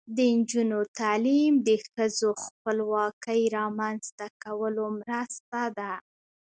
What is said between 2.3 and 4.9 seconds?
خپلواکۍ رامنځته کولو